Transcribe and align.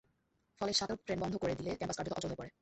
ফলে 0.61 0.71
shuttle 0.73 0.97
train 1.05 1.19
বন্ধ 1.23 1.35
করে 1.41 1.53
দিলে 1.59 1.71
ক্যাম্পাস 1.77 1.97
কার্যত 1.97 2.13
অচল 2.17 2.29
হয়ে 2.29 2.39
পড়ে। 2.39 2.51